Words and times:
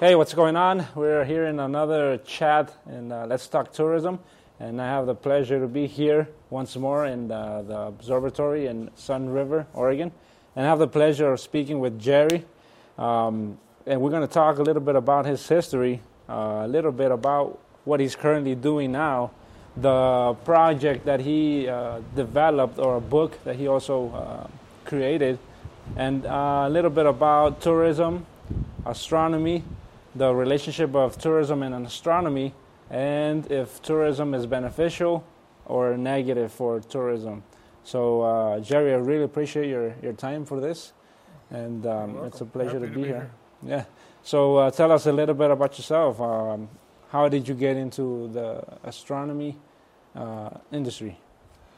Hey, 0.00 0.14
what's 0.14 0.32
going 0.32 0.56
on? 0.56 0.86
We're 0.94 1.26
here 1.26 1.44
in 1.44 1.60
another 1.60 2.16
chat 2.16 2.74
in 2.88 3.12
uh, 3.12 3.26
Let's 3.26 3.46
Talk 3.48 3.70
Tourism, 3.70 4.18
and 4.58 4.80
I 4.80 4.86
have 4.86 5.04
the 5.04 5.14
pleasure 5.14 5.60
to 5.60 5.66
be 5.66 5.86
here 5.86 6.26
once 6.48 6.74
more 6.76 7.04
in 7.04 7.28
the, 7.28 7.62
the 7.68 7.76
observatory 7.76 8.66
in 8.66 8.88
Sunriver, 8.96 9.66
Oregon, 9.74 10.10
and 10.56 10.64
I 10.64 10.70
have 10.70 10.78
the 10.78 10.88
pleasure 10.88 11.30
of 11.30 11.38
speaking 11.38 11.80
with 11.80 12.00
Jerry. 12.00 12.46
Um, 12.96 13.58
and 13.84 14.00
we're 14.00 14.08
going 14.08 14.26
to 14.26 14.32
talk 14.32 14.56
a 14.56 14.62
little 14.62 14.80
bit 14.80 14.96
about 14.96 15.26
his 15.26 15.46
history, 15.46 16.00
uh, 16.30 16.62
a 16.64 16.66
little 16.66 16.92
bit 16.92 17.10
about 17.10 17.58
what 17.84 18.00
he's 18.00 18.16
currently 18.16 18.54
doing 18.54 18.92
now, 18.92 19.32
the 19.76 20.34
project 20.46 21.04
that 21.04 21.20
he 21.20 21.68
uh, 21.68 22.00
developed, 22.16 22.78
or 22.78 22.96
a 22.96 23.02
book 23.02 23.36
that 23.44 23.56
he 23.56 23.68
also 23.68 24.08
uh, 24.14 24.46
created, 24.86 25.38
and 25.94 26.24
uh, 26.24 26.64
a 26.66 26.70
little 26.70 26.88
bit 26.88 27.04
about 27.04 27.60
tourism, 27.60 28.24
astronomy, 28.86 29.62
the 30.14 30.34
relationship 30.34 30.94
of 30.94 31.18
tourism 31.18 31.62
and 31.62 31.86
astronomy, 31.86 32.54
and 32.90 33.50
if 33.50 33.80
tourism 33.82 34.34
is 34.34 34.46
beneficial 34.46 35.24
or 35.66 35.96
negative 35.96 36.52
for 36.52 36.80
tourism. 36.80 37.42
So, 37.84 38.22
uh, 38.22 38.60
Jerry, 38.60 38.92
I 38.92 38.96
really 38.96 39.24
appreciate 39.24 39.68
your, 39.68 39.94
your 40.02 40.12
time 40.12 40.44
for 40.44 40.60
this, 40.60 40.92
and 41.50 41.86
um, 41.86 42.18
it's 42.24 42.40
a 42.40 42.44
pleasure 42.44 42.80
to 42.80 42.86
to 42.86 42.92
be 42.92 43.02
be 43.02 43.08
here. 43.08 43.30
here. 43.62 43.70
Yeah. 43.76 43.84
So, 44.22 44.56
uh, 44.56 44.70
tell 44.70 44.92
us 44.92 45.06
a 45.06 45.12
little 45.12 45.34
bit 45.34 45.50
about 45.50 45.78
yourself. 45.78 46.20
Um, 46.20 46.68
how 47.10 47.28
did 47.28 47.48
you 47.48 47.54
get 47.54 47.76
into 47.76 48.28
the 48.32 48.62
astronomy 48.84 49.58
uh, 50.14 50.50
industry? 50.72 51.18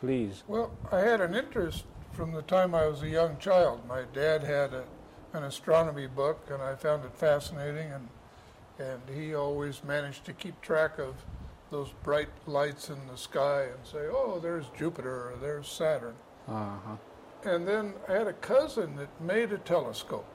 Please. 0.00 0.42
Well, 0.48 0.72
I 0.90 0.98
had 0.98 1.20
an 1.20 1.34
interest 1.34 1.84
from 2.12 2.32
the 2.32 2.42
time 2.42 2.74
I 2.74 2.86
was 2.86 3.02
a 3.02 3.08
young 3.08 3.38
child. 3.38 3.80
My 3.88 4.02
dad 4.12 4.42
had 4.42 4.74
a, 4.74 4.84
an 5.32 5.44
astronomy 5.44 6.06
book, 6.06 6.48
and 6.50 6.60
I 6.60 6.74
found 6.74 7.04
it 7.04 7.14
fascinating, 7.14 7.92
and 7.92 8.08
and 8.82 9.00
he 9.16 9.34
always 9.34 9.82
managed 9.84 10.24
to 10.24 10.32
keep 10.32 10.60
track 10.60 10.98
of 10.98 11.14
those 11.70 11.90
bright 12.02 12.28
lights 12.46 12.90
in 12.90 12.98
the 13.10 13.16
sky 13.16 13.62
and 13.62 13.86
say, 13.86 14.06
"Oh, 14.10 14.38
there's 14.42 14.66
Jupiter 14.76 15.30
or 15.30 15.34
there's 15.40 15.68
Saturn." 15.68 16.14
Uh 16.48 16.70
huh. 16.86 16.96
And 17.44 17.66
then 17.66 17.94
I 18.08 18.12
had 18.12 18.26
a 18.26 18.32
cousin 18.34 18.96
that 18.96 19.08
made 19.20 19.52
a 19.52 19.58
telescope, 19.58 20.32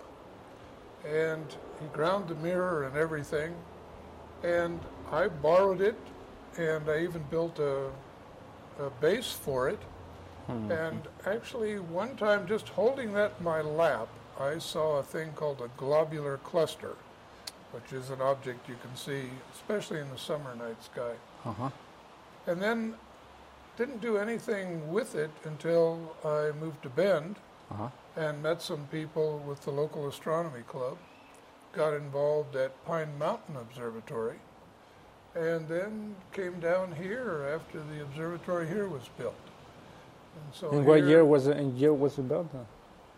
and 1.06 1.46
he 1.80 1.88
ground 1.94 2.28
the 2.28 2.36
mirror 2.36 2.84
and 2.84 2.98
everything, 2.98 3.54
and 4.44 4.80
I 5.12 5.28
borrowed 5.28 5.82
it, 5.82 5.96
and 6.58 6.90
I 6.90 7.04
even 7.04 7.24
built 7.30 7.60
a, 7.60 7.90
a 8.80 8.90
base 9.00 9.32
for 9.32 9.70
it. 9.70 9.80
And 10.72 11.02
actually, 11.26 11.78
one 11.80 12.16
time, 12.16 12.48
just 12.48 12.70
holding 12.70 13.12
that 13.14 13.34
in 13.38 13.44
my 13.44 13.60
lap, 13.60 14.08
I 14.40 14.60
saw 14.60 14.98
a 15.00 15.04
thing 15.04 15.34
called 15.34 15.62
a 15.62 15.68
globular 15.76 16.38
cluster, 16.38 16.96
which 17.72 17.92
is 17.94 18.10
an 18.10 18.22
object 18.22 18.68
you 18.70 18.76
can 18.82 18.96
see, 18.96 19.24
especially 19.54 20.00
in 20.00 20.10
the 20.10 20.18
summer 20.18 20.56
night 20.56 20.82
sky. 20.84 21.14
Uh 21.46 21.54
huh. 21.54 21.70
And 22.48 22.62
then 22.62 22.96
didn't 23.78 24.02
do 24.02 24.18
anything 24.18 24.92
with 24.92 25.16
it 25.16 25.30
until 25.44 26.16
I 26.26 26.52
moved 26.60 26.82
to 26.84 26.90
Bend 26.90 27.36
Uh 27.70 27.76
huh. 27.76 27.90
and 28.16 28.42
met 28.42 28.62
some 28.62 28.88
people 28.92 29.40
with 29.48 29.62
the 29.62 29.72
local 29.72 30.08
astronomy 30.08 30.62
club, 30.68 30.98
got 31.74 31.94
involved 31.94 32.56
at 32.56 32.72
Pine 32.86 33.18
Mountain 33.20 33.58
Observatory, 33.58 34.38
and 35.36 35.68
then 35.68 36.16
came 36.32 36.60
down 36.60 36.94
here 36.94 37.52
after 37.54 37.80
the 37.84 38.02
observatory 38.02 38.68
here 38.68 38.88
was 38.88 39.10
built. 39.18 39.36
And 40.36 40.54
so 40.56 40.72
In 40.72 40.86
what 40.86 41.04
year 41.04 41.24
was 41.26 41.48
it? 41.48 41.58
In 41.58 41.76
year 41.76 41.94
was 41.94 42.18
it 42.18 42.28
built? 42.28 42.48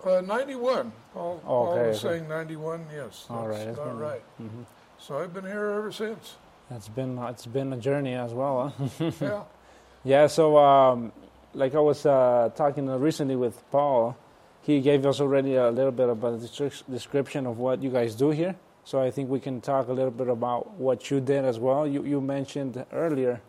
Uh, 0.05 0.21
91. 0.21 0.91
Paul, 1.13 1.39
Paul 1.45 1.67
Okay, 1.73 1.87
was 1.89 1.99
saying 2.01 2.27
91, 2.27 2.85
yes. 2.93 3.25
All 3.29 3.47
right, 3.47 3.65
That's 3.65 3.77
about 3.77 3.87
been- 3.87 3.99
right. 3.99 4.21
Mhm. 4.41 4.65
So 4.97 5.17
I've 5.19 5.33
been 5.33 5.45
here 5.45 5.65
ever 5.79 5.91
since. 5.91 6.35
It's 6.71 6.87
been 6.89 7.17
it's 7.17 7.45
been 7.47 7.73
a 7.73 7.77
journey 7.77 8.13
as 8.15 8.33
well. 8.33 8.73
Huh? 8.77 9.11
yeah. 9.21 9.43
Yeah, 10.03 10.27
so 10.27 10.57
um, 10.57 11.11
like 11.53 11.73
I 11.75 11.79
was 11.79 12.05
uh, 12.05 12.49
talking 12.55 12.87
recently 12.87 13.35
with 13.35 13.57
Paul, 13.71 14.15
he 14.61 14.79
gave 14.81 15.05
us 15.05 15.19
already 15.19 15.55
a 15.55 15.71
little 15.71 15.91
bit 15.91 16.09
of 16.09 16.23
a 16.23 16.31
descrip- 16.37 16.83
description 16.89 17.45
of 17.47 17.57
what 17.57 17.81
you 17.81 17.89
guys 17.89 18.15
do 18.15 18.29
here. 18.29 18.55
So 18.85 19.01
I 19.01 19.11
think 19.11 19.29
we 19.29 19.39
can 19.39 19.61
talk 19.61 19.87
a 19.87 19.93
little 19.93 20.11
bit 20.11 20.27
about 20.29 20.71
what 20.71 21.09
you 21.11 21.19
did 21.19 21.43
as 21.45 21.59
well. 21.59 21.87
You, 21.87 22.03
you 22.05 22.21
mentioned 22.21 22.83
earlier 22.93 23.41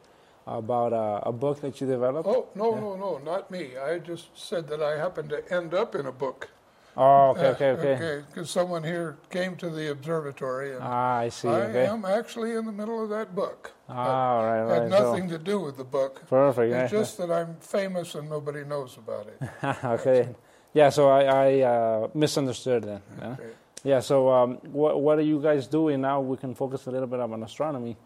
about 0.46 0.92
uh, 0.92 1.20
a 1.24 1.32
book 1.32 1.60
that 1.60 1.80
you 1.80 1.86
developed. 1.86 2.28
Oh, 2.28 2.48
no, 2.54 2.74
Yeah. 2.74 2.80
no, 2.80 2.96
no, 2.96 3.18
not 3.18 3.50
me. 3.50 3.76
I 3.76 3.98
just 3.98 4.36
said 4.36 4.66
that 4.68 4.82
I 4.82 4.96
happened 4.98 5.30
to 5.30 5.52
end 5.52 5.74
up 5.74 5.94
in 5.94 6.06
a 6.06 6.12
book. 6.12 6.48
Oh, 6.96 7.30
okay, 7.30 7.46
Uh, 7.46 7.52
okay, 7.52 7.70
okay. 7.70 8.24
Because 8.26 8.50
someone 8.50 8.82
here 8.82 9.16
came 9.30 9.54
to 9.56 9.70
the 9.70 9.90
observatory 9.90 10.74
and 10.74 10.82
Ah, 10.82 11.18
I 11.18 11.28
see. 11.28 11.46
I 11.48 11.62
okay. 11.62 11.86
am 11.86 12.04
actually 12.04 12.52
in 12.56 12.66
the 12.66 12.72
middle 12.72 13.02
of 13.02 13.08
that 13.10 13.34
book. 13.34 13.72
Ah, 13.88 14.34
all 14.36 14.44
right, 14.44 14.60
all 14.62 14.68
Had 14.68 14.82
right. 14.82 14.90
nothing 14.90 15.28
to 15.28 15.38
do 15.38 15.60
with 15.60 15.76
the 15.76 15.84
book. 15.84 16.22
Perfect. 16.28 16.72
It's 16.74 16.92
yeah. 16.92 16.98
just 16.98 17.16
that 17.18 17.30
I'm 17.30 17.54
famous 17.60 18.16
and 18.16 18.28
nobody 18.28 18.64
knows 18.64 18.96
about 18.98 19.28
it. 19.28 19.38
okay. 19.84 20.28
Yeah, 20.74 20.90
so 20.90 21.08
I, 21.08 21.22
I 21.24 21.60
uh, 21.60 22.08
misunderstood 22.14 22.84
then. 22.84 23.02
Yeah. 23.20 23.32
Okay. 23.32 23.50
Yeah. 23.84 24.00
So, 24.00 24.28
um, 24.28 24.58
what 24.72 25.00
what 25.00 25.18
are 25.18 25.22
you 25.32 25.40
guys 25.40 25.66
doing 25.66 26.00
now? 26.00 26.20
We 26.20 26.36
can 26.36 26.54
focus 26.54 26.86
a 26.86 26.90
little 26.90 27.08
bit 27.08 27.18
on 27.20 27.42
astronomy. 27.42 27.96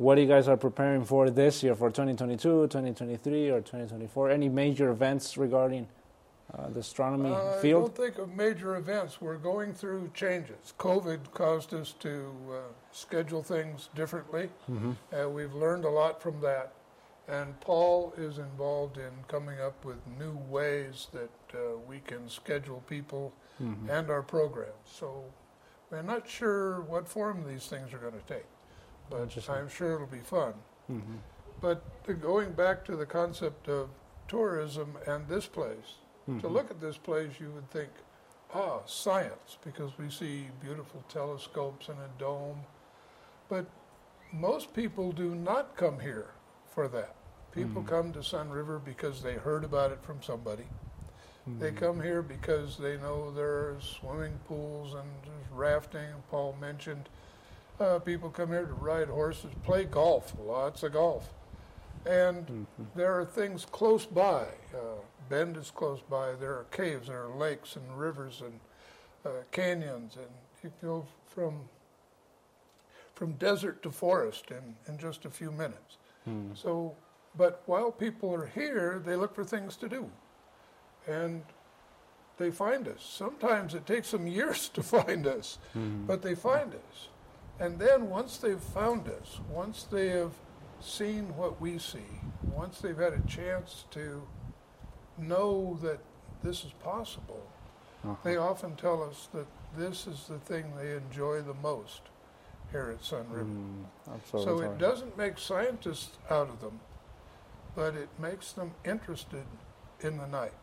What 0.00 0.16
are 0.16 0.22
you 0.22 0.26
guys 0.26 0.48
are 0.48 0.56
preparing 0.56 1.04
for 1.04 1.28
this 1.28 1.62
year, 1.62 1.74
for 1.74 1.90
2022, 1.90 2.38
2023, 2.68 3.50
or 3.50 3.58
2024? 3.60 4.30
Any 4.30 4.48
major 4.48 4.88
events 4.88 5.36
regarding 5.36 5.88
uh, 6.54 6.70
the 6.70 6.80
astronomy 6.80 7.30
Uh, 7.30 7.58
I 7.58 7.60
field? 7.60 7.82
don't 7.94 8.06
think 8.06 8.16
of 8.16 8.34
major 8.34 8.76
events. 8.76 9.20
We're 9.20 9.36
going 9.36 9.74
through 9.74 10.10
changes. 10.14 10.72
COVID 10.78 11.32
caused 11.34 11.74
us 11.74 11.92
to 12.00 12.32
uh, 12.50 12.54
schedule 12.92 13.42
things 13.42 13.90
differently. 13.94 14.48
Mm-hmm. 14.70 14.92
Uh, 15.14 15.28
we've 15.28 15.52
learned 15.52 15.84
a 15.84 15.90
lot 15.90 16.22
from 16.22 16.40
that. 16.40 16.72
And 17.28 17.60
Paul 17.60 18.14
is 18.16 18.38
involved 18.38 18.96
in 18.96 19.12
coming 19.28 19.60
up 19.60 19.84
with 19.84 19.98
new 20.18 20.32
ways 20.48 21.08
that 21.12 21.30
uh, 21.52 21.76
we 21.86 21.98
can 22.00 22.26
schedule 22.30 22.82
people 22.88 23.34
Mm-hmm. 23.62 23.90
and 23.90 24.08
our 24.08 24.22
programs. 24.22 24.88
So 24.90 25.22
we're 25.90 26.00
not 26.00 26.26
sure 26.26 26.80
what 26.80 27.06
form 27.06 27.44
these 27.46 27.66
things 27.66 27.92
are 27.92 27.98
going 27.98 28.14
to 28.14 28.26
take, 28.26 28.46
but 29.10 29.48
I'm 29.48 29.68
sure 29.68 29.94
it'll 29.94 30.06
be 30.06 30.20
fun. 30.20 30.54
Mm-hmm. 30.90 31.16
But 31.60 31.82
going 32.20 32.52
back 32.52 32.84
to 32.86 32.96
the 32.96 33.06
concept 33.06 33.68
of 33.68 33.88
tourism 34.28 34.96
and 35.06 35.26
this 35.28 35.46
place, 35.46 35.96
Mm-hmm. 36.28 36.40
to 36.40 36.48
look 36.48 36.70
at 36.70 36.80
this 36.80 36.98
place, 36.98 37.32
you 37.40 37.50
would 37.50 37.68
think, 37.70 37.88
ah, 38.54 38.80
science, 38.86 39.56
because 39.64 39.96
we 39.98 40.10
see 40.10 40.48
beautiful 40.62 41.02
telescopes 41.08 41.88
and 41.88 41.98
a 41.98 42.08
dome. 42.20 42.60
But 43.48 43.64
most 44.32 44.74
people 44.74 45.12
do 45.12 45.34
not 45.34 45.76
come 45.76 45.98
here 45.98 46.30
for 46.72 46.86
that. 46.88 47.14
People 47.52 47.82
Mhm. 47.82 47.88
come 47.88 48.12
to 48.12 48.18
Sunriver 48.22 48.78
because 48.84 49.22
they 49.22 49.34
heard 49.34 49.64
about 49.64 49.90
it 49.92 50.02
from 50.04 50.22
somebody. 50.22 50.68
They 51.58 51.72
come 51.72 52.00
here 52.00 52.22
because 52.22 52.76
they 52.78 52.96
know 52.98 53.32
there's 53.32 53.82
swimming 53.82 54.38
pools 54.46 54.94
and 54.94 55.10
rafting. 55.50 56.22
Paul 56.30 56.54
mentioned 56.60 57.08
uh, 57.80 57.98
people 57.98 58.30
come 58.30 58.48
here 58.50 58.66
to 58.66 58.72
ride 58.74 59.08
horses, 59.08 59.50
play 59.62 59.84
golf, 59.84 60.34
lots 60.44 60.82
of 60.82 60.92
golf. 60.92 61.32
And 62.06 62.46
Mm-hmm. 62.46 62.84
there 62.94 63.18
are 63.18 63.24
things 63.24 63.64
close 63.66 64.06
by. 64.06 64.44
Uh, 64.74 65.00
Bend 65.28 65.56
is 65.56 65.70
close 65.70 66.00
by. 66.08 66.32
There 66.34 66.52
are 66.52 66.66
caves, 66.70 67.08
there 67.08 67.24
are 67.24 67.34
lakes 67.36 67.76
and 67.76 67.98
rivers 67.98 68.42
and 68.44 68.58
uh, 69.24 69.42
canyons, 69.52 70.16
and 70.16 70.26
you 70.62 70.72
go 70.82 71.06
from 71.26 71.68
from 73.14 73.32
desert 73.34 73.82
to 73.82 73.90
forest 73.90 74.46
in, 74.50 74.74
in 74.88 74.98
just 74.98 75.26
a 75.26 75.30
few 75.30 75.52
minutes. 75.52 75.98
Mm-hmm. 76.26 76.54
So, 76.54 76.94
but 77.36 77.62
while 77.66 77.92
people 77.92 78.32
are 78.34 78.46
here, 78.46 79.02
they 79.04 79.14
look 79.14 79.34
for 79.34 79.44
things 79.44 79.76
to 79.76 79.88
do, 79.90 80.10
and 81.06 81.42
they 82.38 82.50
find 82.50 82.88
us. 82.88 83.02
Sometimes 83.02 83.74
it 83.74 83.84
takes 83.86 84.10
them 84.10 84.26
years 84.38 84.70
to 84.70 84.82
find 84.82 85.26
us, 85.26 85.58
Mm-hmm. 85.76 86.06
but 86.06 86.22
they 86.22 86.34
find 86.34 86.72
us. 86.74 87.08
And 87.60 87.78
then 87.78 88.08
once 88.08 88.38
they've 88.38 88.58
found 88.60 89.06
us, 89.08 89.38
once 89.50 89.82
they 89.84 90.08
have 90.08 90.32
seen 90.80 91.36
what 91.36 91.60
we 91.60 91.78
see, 91.78 92.06
once 92.42 92.80
they've 92.80 92.96
had 92.96 93.12
a 93.12 93.20
chance 93.28 93.84
to 93.90 94.22
know 95.18 95.78
that 95.82 95.98
this 96.42 96.64
is 96.64 96.72
possible, 96.82 97.42
Uh-huh. 98.02 98.14
they 98.24 98.36
often 98.38 98.76
tell 98.76 99.02
us 99.02 99.28
that 99.34 99.46
this 99.76 100.06
is 100.06 100.26
the 100.26 100.38
thing 100.38 100.74
they 100.74 100.96
enjoy 100.96 101.42
the 101.42 101.52
most 101.54 102.00
here 102.70 102.88
at 102.90 103.02
Sunriver. 103.02 103.44
Mm, 103.44 103.84
So 104.06 104.14
absolutely. 104.14 104.66
it 104.68 104.78
doesn't 104.78 105.16
make 105.18 105.36
scientists 105.38 106.16
out 106.30 106.48
of 106.48 106.60
them, 106.62 106.80
but 107.74 107.94
it 107.94 108.08
makes 108.18 108.52
them 108.52 108.72
interested 108.84 109.44
in 110.00 110.16
the 110.16 110.26
night. 110.28 110.54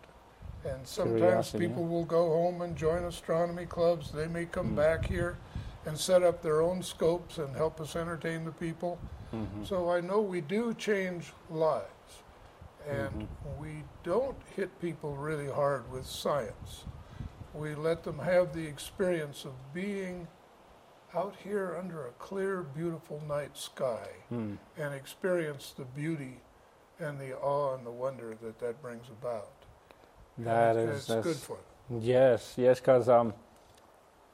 And 0.65 0.87
sometimes 0.87 1.19
Curiosity, 1.19 1.67
people 1.67 1.85
will 1.85 2.05
go 2.05 2.29
home 2.29 2.61
and 2.63 2.75
join 2.75 3.03
astronomy 3.03 3.67
clubs. 3.67 4.11
They 4.11 4.27
may 4.27 4.45
come 4.47 4.71
Mm. 4.71 4.75
back 4.75 5.05
here 5.05 5.37
and 5.87 5.97
set 5.97 6.21
up 6.21 6.41
their 6.41 6.61
own 6.61 6.83
scopes 6.83 7.37
and 7.37 7.55
help 7.55 7.79
us 7.79 7.95
entertain 7.95 8.43
the 8.43 8.51
people. 8.51 8.99
Mhm. 9.33 9.65
So 9.65 9.89
I 9.89 10.01
know 10.01 10.19
we 10.19 10.41
do 10.41 10.73
change 10.73 11.33
lives. 11.49 11.87
And 12.87 13.23
Mhm. 13.23 13.57
we 13.59 13.83
don't 14.03 14.37
hit 14.55 14.79
people 14.79 15.15
really 15.15 15.49
hard 15.49 15.89
with 15.91 16.05
science. 16.05 16.85
We 17.53 17.73
let 17.75 18.03
them 18.03 18.19
have 18.19 18.53
the 18.53 18.65
experience 18.67 19.45
of 19.45 19.53
being 19.73 20.27
out 21.13 21.35
here 21.37 21.75
under 21.77 22.05
a 22.05 22.11
clear, 22.11 22.61
beautiful 22.63 23.21
night 23.27 23.57
sky 23.57 24.09
Hmm. 24.29 24.55
and 24.77 24.93
experience 24.93 25.71
the 25.71 25.85
beauty 25.85 26.41
and 26.99 27.19
the 27.19 27.33
awe 27.37 27.73
and 27.75 27.85
the 27.85 27.91
wonder 27.91 28.35
that 28.41 28.59
that 28.59 28.81
brings 28.81 29.09
about. 29.09 29.51
That 30.37 30.75
And 30.75 30.89
is 30.91 31.09
it's 31.09 31.23
good 31.23 31.37
for 31.37 31.57
them. 31.89 31.99
Yes, 32.01 32.57
yes, 32.57 32.79
because 32.79 33.07
um, 33.09 33.33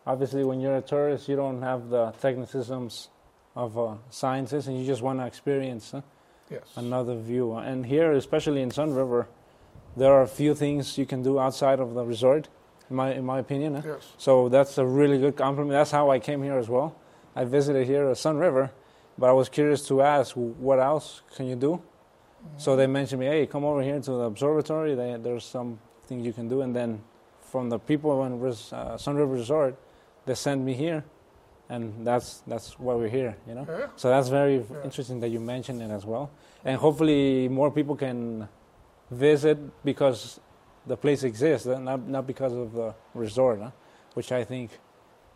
obviously 0.05 0.43
when 0.43 0.59
you're 0.61 0.77
a 0.77 0.81
tourist, 0.81 1.27
you 1.27 1.35
don't 1.35 1.61
have 1.61 1.89
the 1.89 2.11
technicisms 2.21 3.07
of 3.55 3.77
uh, 3.77 3.95
scientists, 4.09 4.67
and 4.67 4.79
you 4.79 4.85
just 4.85 5.01
want 5.01 5.19
to 5.19 5.25
experience 5.25 5.91
huh, 5.91 6.01
Yes. 6.49 6.61
another 6.75 7.15
view. 7.17 7.53
And 7.53 7.85
here, 7.85 8.11
especially 8.13 8.61
in 8.61 8.69
Sunriver, 8.69 9.27
there 9.95 10.11
are 10.11 10.23
a 10.23 10.27
few 10.27 10.55
things 10.55 10.97
you 10.97 11.05
can 11.05 11.21
do 11.23 11.39
outside 11.39 11.79
of 11.79 11.93
the 11.93 12.03
resort, 12.03 12.47
in 12.89 12.95
my 12.95 13.13
in 13.13 13.25
my 13.25 13.39
opinion. 13.39 13.75
huh. 13.75 13.81
Yes. 13.85 14.11
So 14.17 14.49
that's 14.49 14.77
a 14.77 14.85
really 14.85 15.19
good 15.19 15.35
compliment. 15.35 15.71
That's 15.71 15.91
how 15.91 16.09
I 16.09 16.19
came 16.19 16.43
here 16.43 16.57
as 16.57 16.67
well. 16.69 16.95
I 17.35 17.45
visited 17.45 17.87
here 17.87 18.07
at 18.09 18.17
Sunriver, 18.17 18.71
but 19.17 19.29
I 19.29 19.33
was 19.33 19.49
curious 19.49 19.87
to 19.87 20.01
ask, 20.01 20.33
what 20.35 20.79
else 20.79 21.21
can 21.35 21.47
you 21.47 21.55
do? 21.55 21.81
So 22.57 22.75
they 22.75 22.87
mentioned 22.87 23.21
me, 23.21 23.27
hey, 23.27 23.45
come 23.47 23.63
over 23.63 23.81
here 23.81 23.99
to 24.01 24.11
the 24.11 24.23
observatory. 24.25 24.95
They, 24.95 25.15
there's 25.17 25.45
something 25.45 26.19
you 26.19 26.33
can 26.33 26.49
do. 26.49 26.61
And 26.61 26.75
then 26.75 27.01
from 27.41 27.69
the 27.69 27.79
people 27.79 28.23
in 28.25 28.33
uh, 28.33 28.97
Sunriver 28.97 29.31
Resort, 29.31 29.75
they 30.25 30.35
sent 30.35 30.61
me 30.61 30.73
here, 30.73 31.03
and 31.69 32.05
that's 32.05 32.43
that's 32.47 32.79
why 32.79 32.93
we're 32.95 33.09
here. 33.09 33.35
You 33.47 33.55
know. 33.55 33.65
Yeah. 33.67 33.87
So 33.95 34.09
that's 34.09 34.29
very 34.29 34.57
Yeah. 34.57 34.83
interesting 34.83 35.19
that 35.21 35.29
you 35.29 35.39
mentioned 35.39 35.81
it 35.81 35.91
as 35.91 36.05
well. 36.05 36.29
And 36.65 36.77
hopefully 36.77 37.47
more 37.49 37.71
people 37.71 37.95
can 37.95 38.47
visit 39.11 39.57
because 39.83 40.39
the 40.87 40.97
place 40.97 41.23
exists, 41.23 41.67
not 41.67 42.07
not 42.07 42.25
because 42.27 42.53
of 42.53 42.73
the 42.73 42.93
resort, 43.13 43.59
huh? 43.61 43.71
which 44.13 44.31
I 44.31 44.43
think 44.43 44.71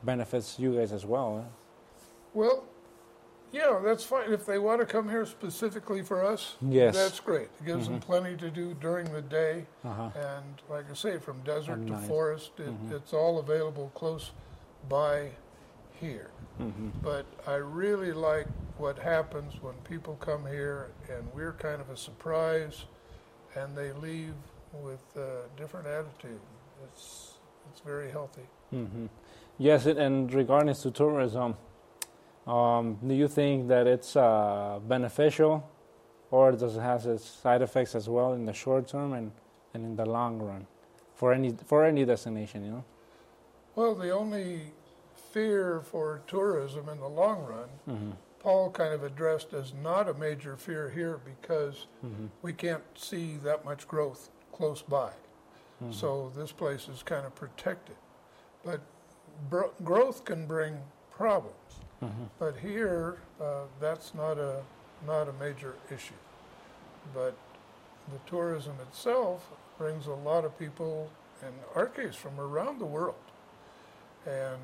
benefits 0.03 0.59
you 0.59 0.75
guys 0.77 0.91
as 0.91 1.05
well. 1.05 1.37
huh? 1.37 1.49
Well, 2.33 2.63
yeah, 3.51 3.79
that's 3.83 4.03
fine. 4.03 4.31
If 4.31 4.45
they 4.45 4.59
want 4.59 4.79
to 4.81 4.85
come 4.85 5.09
here 5.09 5.25
specifically 5.25 6.03
for 6.03 6.23
us, 6.23 6.55
Yes. 6.61 6.95
that's 6.95 7.19
great. 7.19 7.49
It 7.59 7.65
gives 7.65 7.87
them 7.87 7.99
Mhm. 7.99 8.01
plenty 8.05 8.35
to 8.37 8.49
do 8.51 8.73
during 8.75 9.11
the 9.11 9.21
day. 9.21 9.65
Uh-huh. 9.83 10.09
And 10.15 10.61
like 10.69 10.85
I 10.91 10.93
say, 10.93 11.17
from 11.17 11.41
desert 11.43 11.79
At 11.79 11.87
to 11.87 11.93
night. 11.93 12.07
forest, 12.07 12.51
it, 12.59 12.67
Mhm. 12.69 12.91
it's 12.91 13.13
all 13.13 13.39
available 13.39 13.89
close 13.95 14.31
by 14.89 15.29
here. 15.99 16.29
hmm 16.57 16.89
But 17.03 17.25
I 17.45 17.55
really 17.55 18.11
like 18.11 18.47
what 18.77 18.97
happens 18.99 19.53
when 19.61 19.73
people 19.89 20.15
come 20.15 20.45
here 20.45 20.89
and 21.09 21.27
we're 21.33 21.53
kind 21.53 21.81
of 21.81 21.89
a 21.89 21.97
surprise 21.97 22.85
and 23.55 23.75
they 23.75 23.91
leave 23.93 24.35
with 24.73 25.01
a 25.15 25.41
different 25.59 25.87
attitude. 25.87 26.39
It's, 26.85 27.33
it's 27.71 27.81
very 27.81 28.11
healthy. 28.11 28.47
hmm 28.71 29.07
Yes, 29.59 29.87
and 29.87 30.31
regarding 30.31 30.75
to 30.75 30.91
tourism, 30.91 31.55
um, 32.45 32.99
do 33.05 33.15
you 33.15 33.27
think 33.27 33.67
that 33.69 33.87
it's 33.87 34.15
uh, 34.15 34.79
beneficial, 34.87 35.67
or 36.29 36.51
does 36.51 36.75
it 36.77 36.81
has 36.81 37.07
its 37.07 37.25
side 37.25 37.63
effects 37.63 37.95
as 37.95 38.07
well 38.07 38.33
in 38.33 38.45
the 38.45 38.53
short 38.53 38.87
term 38.87 39.13
and, 39.13 39.31
and 39.73 39.83
in 39.83 39.95
the 39.95 40.05
long 40.05 40.37
run, 40.37 40.67
for 41.15 41.33
any 41.33 41.55
for 41.65 41.83
any 41.83 42.05
destination? 42.05 42.63
You 42.63 42.71
know. 42.71 42.83
Well, 43.77 43.93
the 43.93 44.09
only 44.09 44.71
fear 45.31 45.81
for 45.81 46.21
tourism 46.25 46.89
in 46.89 46.99
the 46.99 47.07
long 47.07 47.45
run, 47.45 47.69
hmm 47.97 48.11
Paul 48.39 48.69
kind 48.71 48.93
of 48.93 49.03
addressed 49.03 49.53
as 49.53 49.73
not 49.83 50.07
a 50.09 50.13
major 50.13 50.55
fear 50.57 50.89
here 50.89 51.19
because 51.23 51.85
hmm 52.01 52.27
we 52.41 52.53
can't 52.53 52.83
see 52.95 53.37
that 53.43 53.63
much 53.65 53.87
growth 53.87 54.29
close 54.51 54.81
by. 54.81 55.11
hmm 55.79 55.91
So 55.91 56.31
this 56.35 56.51
place 56.51 56.87
is 56.89 57.03
kind 57.03 57.25
of 57.25 57.35
protected. 57.35 57.95
But 58.65 58.81
bro- 59.49 59.73
growth 59.83 60.25
can 60.25 60.47
bring 60.47 60.73
problems. 61.11 61.73
hmm 61.99 62.25
But 62.39 62.55
here, 62.57 63.19
uh, 63.39 63.65
that's 63.79 64.13
not 64.15 64.39
a 64.39 64.63
not 65.05 65.27
a 65.29 65.33
major 65.33 65.75
issue. 65.91 66.21
But 67.13 67.35
the 68.11 68.19
tourism 68.25 68.75
itself 68.89 69.39
brings 69.77 70.07
a 70.07 70.13
lot 70.31 70.45
of 70.45 70.57
people, 70.57 71.11
in 71.43 71.53
our 71.75 71.85
case, 71.87 72.15
from 72.15 72.39
around 72.39 72.79
the 72.79 72.85
world, 72.99 73.23
and 74.27 74.61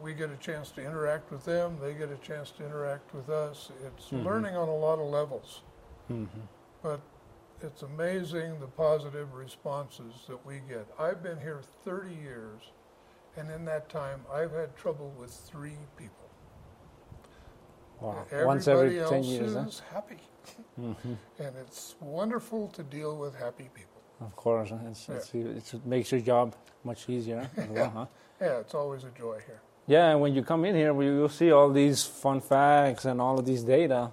we 0.00 0.14
get 0.14 0.30
a 0.30 0.36
chance 0.36 0.70
to 0.72 0.80
interact 0.80 1.30
with 1.30 1.44
them. 1.44 1.78
They 1.80 1.94
get 1.94 2.10
a 2.10 2.16
chance 2.16 2.50
to 2.52 2.64
interact 2.64 3.14
with 3.14 3.28
us. 3.28 3.70
It's 3.84 4.10
Mhm. 4.10 4.24
learning 4.24 4.56
on 4.56 4.68
a 4.68 4.74
lot 4.76 4.98
of 4.98 5.06
levels. 5.06 5.62
hmm 6.08 6.24
But 6.82 7.00
it's 7.60 7.82
amazing 7.82 8.58
the 8.60 8.66
positive 8.66 9.34
responses 9.34 10.24
that 10.28 10.44
we 10.44 10.60
get. 10.60 10.86
I've 10.98 11.22
been 11.22 11.38
here 11.40 11.62
30 11.84 12.14
years, 12.14 12.72
and 13.36 13.50
in 13.50 13.64
that 13.66 13.88
time, 13.88 14.24
I've 14.32 14.52
had 14.52 14.74
trouble 14.76 15.10
with 15.10 15.32
three 15.32 15.78
people. 15.96 16.16
Wow. 18.00 18.22
Everybody 18.32 18.46
Once 18.46 18.68
every 18.68 18.98
else 19.00 19.10
ten 19.10 19.22
years. 19.24 19.54
Huh? 19.54 19.60
is 19.60 19.78
happy, 19.80 20.18
hmm 20.74 20.92
and 21.38 21.56
it's 21.56 21.94
wonderful 22.00 22.66
to 22.68 22.82
deal 22.82 23.16
with 23.16 23.36
happy 23.36 23.70
people. 23.74 23.91
Of 24.24 24.36
course, 24.36 24.70
it's, 24.90 25.08
it's, 25.08 25.30
it's, 25.34 25.74
it 25.74 25.86
makes 25.86 26.12
your 26.12 26.20
job 26.20 26.54
much 26.84 27.08
easier 27.08 27.48
as 27.56 27.68
well, 27.68 27.90
huh? 27.90 28.06
Yeah, 28.40 28.58
it's 28.58 28.74
always 28.74 29.04
a 29.04 29.10
joy 29.10 29.38
here. 29.46 29.60
Yeah, 29.86 30.10
and 30.10 30.20
when 30.20 30.34
you 30.34 30.42
come 30.42 30.64
in 30.64 30.74
here, 30.74 31.00
you'll 31.02 31.28
see 31.28 31.50
all 31.52 31.70
these 31.70 32.04
fun 32.04 32.40
facts 32.40 33.04
and 33.04 33.20
all 33.20 33.38
of 33.38 33.44
these 33.46 33.62
data. 33.64 34.10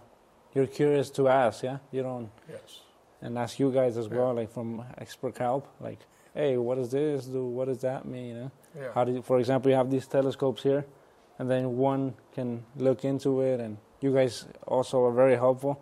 You're 0.54 0.68
curious 0.68 1.10
to 1.12 1.28
ask, 1.28 1.64
yeah? 1.64 1.78
You 1.92 2.04
don't, 2.04 2.30
Yes. 2.50 2.82
and 3.22 3.38
ask 3.38 3.60
you 3.60 3.72
guys 3.72 3.98
as 3.98 4.08
Yeah. 4.08 4.18
well, 4.18 4.34
like 4.34 4.52
from 4.52 4.84
expert 4.98 5.38
help, 5.38 5.68
like, 5.80 6.00
hey, 6.34 6.58
what 6.58 6.76
does 6.76 6.92
this 6.92 7.26
do? 7.26 7.46
What 7.46 7.66
does 7.66 7.82
that 7.82 8.06
mean? 8.06 8.52
Yeah. 8.76 8.92
How 8.94 9.04
do 9.04 9.12
you, 9.14 9.22
for 9.22 9.40
example, 9.40 9.70
you 9.72 9.78
have 9.78 9.92
these 9.92 10.08
telescopes 10.08 10.64
here, 10.64 10.86
and 11.38 11.50
then 11.50 11.78
one 11.78 12.14
can 12.34 12.64
look 12.76 13.06
into 13.06 13.42
it, 13.42 13.60
and 13.60 13.78
you 14.02 14.14
guys 14.14 14.46
also 14.68 15.04
are 15.06 15.12
very 15.12 15.36
helpful 15.36 15.80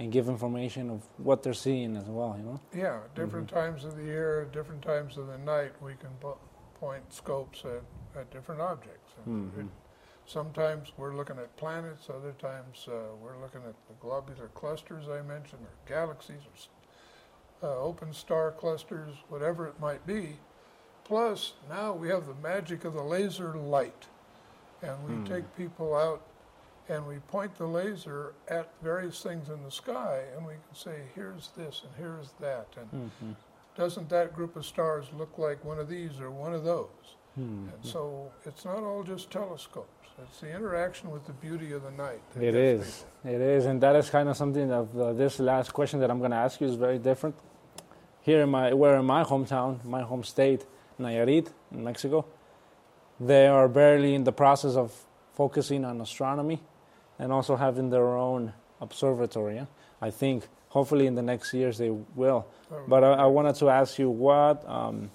and 0.00 0.10
give 0.10 0.28
information 0.28 0.88
of 0.90 1.02
what 1.18 1.42
they're 1.42 1.52
seeing 1.52 1.94
as 1.96 2.04
well, 2.04 2.34
you 2.38 2.42
know? 2.44 2.60
Yeah, 2.74 3.00
different 3.14 3.48
Mhm. 3.48 3.54
times 3.54 3.84
of 3.84 3.96
the 3.96 4.02
year, 4.02 4.46
different 4.46 4.82
times 4.82 5.18
of 5.18 5.26
the 5.26 5.36
night, 5.38 5.72
we 5.82 5.94
can 5.94 6.08
po- 6.20 6.38
point 6.74 7.12
scopes 7.12 7.64
at, 7.66 7.82
at 8.18 8.30
different 8.30 8.60
objects. 8.62 9.12
Mhm. 9.28 9.58
it- 9.60 9.66
sometimes 10.24 10.92
we're 10.96 11.14
looking 11.14 11.38
at 11.38 11.54
planets, 11.56 12.08
other 12.08 12.32
times 12.32 12.88
uh, 12.88 13.14
we're 13.20 13.36
looking 13.40 13.60
at 13.64 13.74
the 13.88 13.94
globular 14.00 14.48
clusters 14.54 15.06
I 15.08 15.20
mentioned, 15.22 15.62
or 15.62 15.74
galaxies, 15.86 16.40
or 17.62 17.68
uh, 17.68 17.76
open 17.78 18.14
star 18.14 18.52
clusters, 18.52 19.14
whatever 19.28 19.66
it 19.66 19.78
might 19.78 20.06
be. 20.06 20.38
Plus, 21.04 21.54
now 21.68 21.92
we 21.92 22.08
have 22.08 22.26
the 22.26 22.34
magic 22.36 22.84
of 22.86 22.94
the 22.94 23.02
laser 23.02 23.54
light. 23.54 24.06
And 24.82 25.04
we 25.06 25.12
Hmm. 25.16 25.24
take 25.24 25.56
people 25.56 25.94
out 25.94 26.22
and 26.88 27.06
we 27.06 27.16
point 27.28 27.56
the 27.56 27.66
laser 27.66 28.32
at 28.48 28.68
various 28.82 29.22
things 29.22 29.48
in 29.48 29.62
the 29.62 29.70
sky, 29.70 30.22
and 30.36 30.44
we 30.46 30.54
can 30.54 30.74
say, 30.74 31.02
here's 31.14 31.50
this 31.56 31.82
and 31.84 31.92
here's 31.96 32.30
that. 32.40 32.66
And 32.76 33.10
Mhm. 33.22 33.34
doesn't 33.76 34.08
that 34.08 34.34
group 34.34 34.56
of 34.56 34.64
stars 34.66 35.06
look 35.16 35.38
like 35.38 35.64
one 35.64 35.78
of 35.78 35.88
these 35.88 36.20
or 36.20 36.30
one 36.30 36.52
of 36.54 36.64
those? 36.64 37.16
Mhm. 37.38 37.72
And 37.72 37.84
so 37.84 38.30
it's 38.44 38.64
not 38.64 38.82
all 38.82 39.02
just 39.04 39.30
telescopes. 39.30 39.86
It's 40.22 40.40
the 40.40 40.50
interaction 40.50 41.10
with 41.10 41.24
the 41.26 41.32
beauty 41.32 41.72
of 41.72 41.82
the 41.82 41.90
night. 41.92 42.20
It 42.38 42.54
is. 42.54 43.04
people. 43.22 43.36
It 43.36 43.40
is, 43.40 43.64
and 43.66 43.80
that 43.80 43.96
is 43.96 44.10
kind 44.10 44.28
of 44.28 44.36
something 44.36 44.70
of 44.70 44.98
uh, 45.00 45.12
this 45.14 45.38
last 45.40 45.72
question 45.72 46.00
that 46.00 46.10
I'm 46.10 46.18
going 46.18 46.32
to 46.32 46.36
ask 46.36 46.60
you 46.60 46.66
is 46.66 46.74
very 46.74 46.98
different. 46.98 47.36
Here 48.22 48.42
in 48.42 48.50
my, 48.50 48.74
where 48.74 48.96
in 48.96 49.06
my 49.06 49.22
hometown, 49.24 49.82
my 49.84 50.02
home 50.02 50.24
state, 50.24 50.66
Nayarit, 50.98 51.48
in 51.72 51.84
Mexico, 51.84 52.26
they 53.18 53.46
are 53.46 53.66
barely 53.68 54.14
in 54.14 54.24
the 54.24 54.32
process 54.32 54.76
of 54.76 54.92
focusing 55.32 55.84
on 55.86 56.00
astronomy, 56.02 56.60
and 57.20 57.32
also 57.32 57.54
having 57.54 57.90
their 57.90 58.16
own 58.16 58.52
observatory. 58.80 59.56
yeah? 59.56 59.66
I 60.00 60.10
think 60.10 60.48
hopefully 60.70 61.06
in 61.06 61.14
the 61.14 61.22
next 61.22 61.52
years 61.52 61.78
they 61.78 61.90
will. 61.90 62.46
But 62.88 63.04
I, 63.04 63.12
I 63.12 63.26
wanted 63.26 63.56
to 63.56 63.68
ask 63.68 63.98
you 63.98 64.08
what 64.08 64.66
um, 64.68 65.10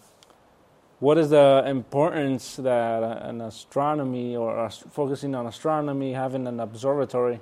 what 1.00 1.18
is 1.18 1.30
the 1.30 1.64
importance 1.66 2.56
that 2.58 3.04
an 3.04 3.42
astronomy 3.42 4.36
or 4.36 4.58
ast- 4.58 4.86
focusing 4.92 5.36
on 5.36 5.46
astronomy, 5.46 6.14
having 6.14 6.48
an 6.48 6.60
observatory, 6.60 7.42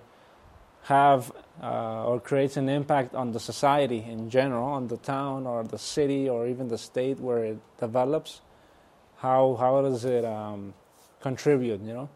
have 0.83 1.31
uh, 1.61 2.05
or 2.05 2.19
creates 2.19 2.57
an 2.57 2.67
impact 2.67 3.13
on 3.15 3.31
the 3.31 3.39
society 3.39 4.03
in 4.07 4.29
general, 4.29 4.65
on 4.65 4.87
the 4.87 4.97
town 4.97 5.45
or 5.45 5.63
the 5.63 5.77
city 5.77 6.27
or 6.27 6.47
even 6.47 6.67
the 6.67 6.77
state 6.77 7.19
where 7.19 7.43
it 7.43 7.59
develops? 7.79 8.41
How 9.17 9.55
how 9.59 9.81
does 9.81 10.05
it 10.05 10.25
um, 10.25 10.73
contribute? 11.21 11.81
You 11.81 11.93
know, 11.93 12.09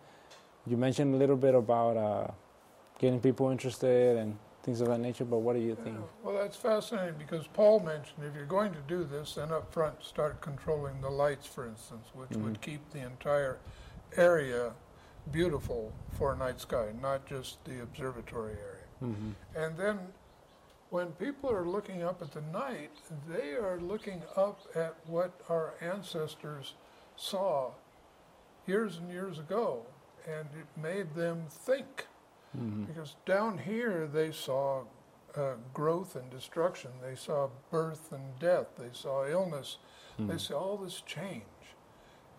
you 0.68 0.78
mentioned 0.78 1.16
a 1.16 1.18
little 1.18 1.36
bit 1.36 1.56
about 1.56 1.98
uh, 1.98 2.28
getting 3.00 3.20
people 3.20 3.50
interested 3.50 4.18
and 4.18 4.38
things 4.64 4.82
of 4.82 4.88
that 4.88 5.00
nature. 5.00 5.26
But 5.26 5.40
what 5.40 5.56
do 5.56 5.62
you 5.62 5.76
think? 5.76 5.96
Yeah, 5.96 6.04
Well, 6.24 6.36
that's 6.36 6.58
fascinating 6.58 7.16
because 7.18 7.48
Paul 7.48 7.80
mentioned 7.80 8.24
if 8.24 8.36
you're 8.36 8.46
going 8.46 8.74
to 8.74 8.82
do 8.88 9.04
this, 9.04 9.36
then 9.36 9.52
up 9.52 9.72
front 9.74 10.04
start 10.04 10.42
controlling 10.42 11.00
the 11.02 11.10
lights, 11.10 11.46
for 11.48 11.66
instance, 11.68 12.08
which 12.14 12.32
would 12.38 12.56
Mhm. 12.56 12.62
keep 12.62 12.90
the 12.92 13.00
entire 13.00 13.60
area 14.16 14.74
beautiful 15.32 15.92
for 16.14 16.34
a 16.34 16.38
night 16.38 16.60
sky, 16.60 16.94
not 17.02 17.26
just 17.26 17.64
the 17.66 17.82
observatory 17.82 18.54
area. 18.54 18.74
hmm 19.00 19.32
And 19.56 19.78
then 19.78 20.14
when 20.90 21.12
people 21.14 21.52
are 21.52 21.66
looking 21.66 22.02
up 22.02 22.22
at 22.22 22.32
the 22.32 22.42
night, 22.42 22.92
they 23.28 23.54
are 23.56 23.80
looking 23.80 24.24
up 24.36 24.60
at 24.76 24.96
what 25.06 25.32
our 25.50 25.76
ancestors 25.82 26.76
saw 27.16 27.72
years 28.66 28.98
and 28.98 29.10
years 29.10 29.38
ago. 29.40 29.86
And 30.28 30.48
it 30.60 30.68
made 30.82 31.14
them 31.16 31.46
think. 31.50 32.06
hmm 32.56 32.84
Because 32.86 33.16
down 33.26 33.58
here 33.58 34.08
they 34.08 34.32
saw 34.32 34.84
uh, 35.36 35.54
growth 35.74 36.16
and 36.16 36.30
destruction, 36.32 36.92
they 37.02 37.16
saw 37.16 37.50
birth 37.72 38.12
and 38.12 38.40
death, 38.40 38.68
they 38.78 38.90
saw 38.92 39.26
illness, 39.28 39.78
Hmm. 40.18 40.28
they 40.28 40.38
saw 40.38 40.58
all 40.60 40.78
this 40.78 41.02
change. 41.02 41.44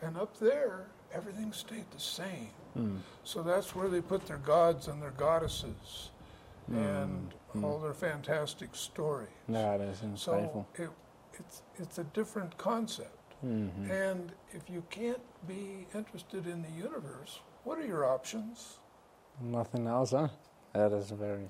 And 0.02 0.16
up 0.16 0.36
there, 0.38 0.88
everything 1.12 1.52
stayed 1.52 1.88
the 1.92 2.00
same. 2.00 2.50
Mm. 2.76 2.98
So 3.24 3.42
that's 3.42 3.74
where 3.74 3.88
they 3.88 4.00
put 4.00 4.26
their 4.26 4.38
gods 4.38 4.88
and 4.88 5.00
their 5.02 5.12
goddesses 5.12 6.10
and 6.68 7.32
Mm. 7.54 7.64
all 7.64 7.78
their 7.78 7.94
fantastic 7.94 8.74
stories. 8.74 9.30
That 9.48 9.80
is 9.80 10.00
insightful. 10.00 10.66
So 10.76 10.82
it, 10.82 10.90
it's, 11.34 11.62
it's 11.76 11.98
a 11.98 12.04
different 12.04 12.56
concept. 12.58 13.34
hmm 13.40 13.90
And 13.90 14.32
if 14.50 14.68
you 14.68 14.82
can't 14.90 15.22
be 15.46 15.86
interested 15.94 16.46
in 16.46 16.62
the 16.62 16.70
universe, 16.70 17.40
what 17.68 17.78
are 17.78 17.86
your 17.86 18.06
options? 18.06 18.78
Nothing 19.42 19.86
else, 19.86 20.12
huh? 20.12 20.28
That 20.72 20.90
is 20.92 21.10
a 21.10 21.14
very, 21.14 21.48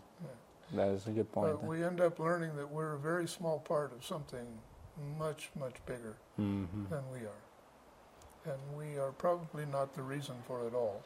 that 0.75 0.89
is 0.89 1.07
a 1.07 1.11
good 1.11 1.31
point. 1.31 1.53
But 1.53 1.65
we 1.65 1.85
end 1.85 2.01
up 2.01 2.19
learning 2.19 2.57
that 2.57 2.69
we're 2.69 2.95
a 2.95 2.99
very 2.99 3.29
small 3.29 3.61
part 3.61 3.93
of 3.93 4.05
something 4.05 4.45
much, 5.17 5.51
much 5.59 5.75
bigger 5.87 6.17
hmm 6.37 6.65
than 6.91 7.03
we 7.13 7.21
are. 7.21 7.43
And 8.53 8.59
we 8.77 8.99
are 8.99 9.13
probably 9.13 9.65
not 9.67 9.95
the 9.95 10.03
reason 10.03 10.35
for 10.47 10.67
it 10.67 10.75
all. 10.75 11.03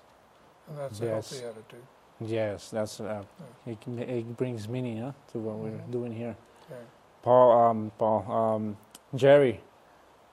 And 0.68 0.78
that's 0.78 1.00
a 1.00 1.04
Yes. 1.04 1.30
healthy 1.30 1.44
attitude. 1.46 1.86
Yes, 2.20 2.70
that's 2.70 3.00
uh, 3.00 3.22
it, 3.66 3.78
it 3.98 4.36
brings 4.36 4.66
meaning 4.68 5.02
huh, 5.02 5.12
to 5.32 5.38
what 5.38 5.56
we're 5.56 5.70
Mhm. 5.78 5.90
doing 5.90 6.12
here. 6.12 6.36
Yeah. 6.70 6.76
Paul, 7.22 7.50
um, 7.58 7.92
Paul, 7.98 8.20
um, 8.32 8.76
Jerry, 9.14 9.60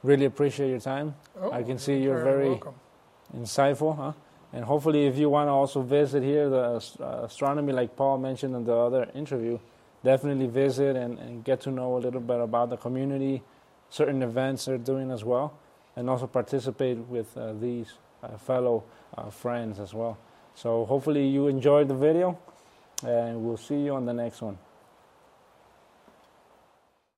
really 0.04 0.26
appreciate 0.26 0.70
your 0.70 0.80
time. 0.80 1.16
Oh, 1.42 1.52
I 1.52 1.64
can 1.64 1.78
see 1.78 1.98
you're 2.02 2.24
very- 2.24 2.50
welcome. 2.50 2.76
Insightful, 3.36 3.96
huh? 3.96 4.14
And 4.52 4.66
hopefully, 4.66 5.06
if 5.06 5.18
you 5.18 5.30
want 5.30 5.48
to 5.48 5.52
also 5.52 5.82
visit 5.82 6.24
here, 6.24 6.50
the 6.50 6.84
uh, 7.00 7.24
astronomy, 7.24 7.72
like 7.72 7.96
Paul 7.96 8.18
mentioned 8.18 8.56
in 8.56 8.64
the 8.64 8.74
other 8.74 9.10
interview, 9.14 9.60
definitely 10.04 10.48
visit 10.48 10.96
and, 10.96 11.20
and 11.20 11.44
get 11.44 11.62
to 11.62 11.72
know 11.72 11.98
a 11.98 12.00
little 12.00 12.22
bit 12.22 12.40
about 12.40 12.70
the 12.72 12.78
community, 12.78 13.44
certain 13.90 14.24
events 14.24 14.66
they're 14.66 14.78
doing 14.78 15.12
as 15.12 15.24
well, 15.24 15.54
and 15.96 16.10
also 16.10 16.26
participate 16.26 16.98
with 16.98 17.36
uh, 17.38 17.54
these 17.54 17.94
uh, 18.24 18.38
fellow 18.38 18.84
uh, 19.18 19.30
friends 19.30 19.80
as 19.80 19.94
well. 19.94 20.18
So, 20.56 20.86
hopefully, 20.86 21.28
you 21.28 21.48
enjoyed 21.48 21.88
the 21.88 21.96
video, 21.96 22.40
and 23.06 23.44
we'll 23.44 23.58
see 23.58 23.80
you 23.82 23.94
on 23.94 24.06
the 24.06 24.14
next 24.14 24.42
one. 24.42 24.58